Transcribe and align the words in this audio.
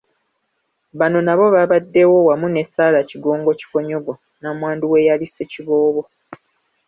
Bano 0.99 1.19
nabo 1.25 1.45
babaddewo 1.55 2.17
wamu 2.27 2.47
ne 2.51 2.63
Sarah 2.71 3.07
Kigongo 3.09 3.51
Kikonyogo 3.59 4.13
Nnamwandu 4.37 4.83
w'eyali 4.91 5.25
Ssekiboobo. 5.27 6.03